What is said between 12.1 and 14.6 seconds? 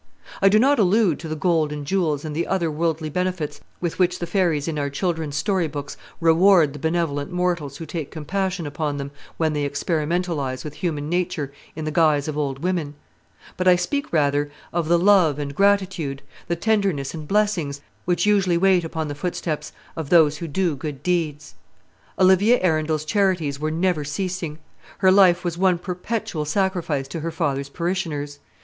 of old women; but I speak rather